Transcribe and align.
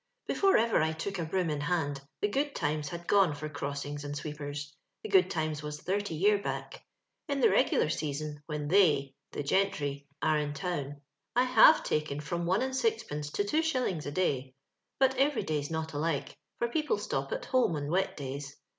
Before 0.25 0.57
ever 0.57 0.81
I 0.81 0.93
took 0.93 1.19
a 1.19 1.25
broom 1.25 1.51
in 1.51 1.61
hand, 1.61 2.01
the 2.21 2.27
good 2.27 2.55
times 2.55 2.89
hod 2.89 3.05
gone 3.05 3.35
for 3.35 3.47
crossings 3.49 4.03
and 4.03 4.17
sweep 4.17 4.41
ers. 4.41 4.75
The 5.03 5.09
good 5.09 5.29
times 5.29 5.61
was 5.61 5.79
thirty 5.79 6.15
year 6.15 6.41
back. 6.41 6.83
In 7.29 7.39
the 7.39 7.49
reguhir 7.51 7.87
season, 7.91 8.41
when 8.47 8.67
they 8.67 9.13
(the 9.31 9.43
gentiy) 9.43 10.07
are 10.19 10.39
in 10.39 10.55
town, 10.55 11.01
I 11.35 11.43
have 11.43 11.83
taken 11.83 12.19
from 12.19 12.47
one 12.47 12.63
and 12.63 12.75
six 12.75 13.03
pence 13.03 13.29
to 13.33 13.43
two 13.43 13.61
shillings 13.61 14.07
a 14.07 14.11
day; 14.11 14.55
but 14.97 15.15
every 15.17 15.43
day's 15.43 15.69
not 15.69 15.93
alike, 15.93 16.35
for 16.57 16.67
people 16.67 16.97
stop 16.97 17.31
at 17.31 17.45
home 17.45 17.75
in 17.75 17.91
wet 17.91 18.17
days. 18.17 18.57